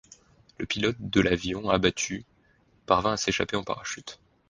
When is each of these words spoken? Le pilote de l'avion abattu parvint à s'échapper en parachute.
Le 0.57 0.65
pilote 0.65 0.95
de 0.99 1.21
l'avion 1.21 1.69
abattu 1.69 2.25
parvint 2.87 3.13
à 3.13 3.17
s'échapper 3.17 3.55
en 3.55 3.63
parachute. 3.63 4.19